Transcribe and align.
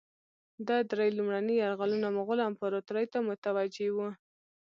ده 0.67 0.77
درې 0.91 1.07
لومړني 1.17 1.53
یرغلونه 1.57 2.07
مغولو 2.17 2.47
امپراطوري 2.49 3.05
ته 3.13 3.17
متوجه 3.27 3.87
وه. 3.97 4.09